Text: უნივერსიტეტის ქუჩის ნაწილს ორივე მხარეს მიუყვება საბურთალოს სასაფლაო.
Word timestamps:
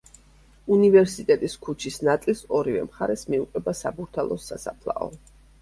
უნივერსიტეტის 0.75 1.57
ქუჩის 1.67 2.01
ნაწილს 2.09 2.41
ორივე 2.61 2.81
მხარეს 2.89 3.27
მიუყვება 3.35 3.77
საბურთალოს 3.83 4.49
სასაფლაო. 4.53 5.15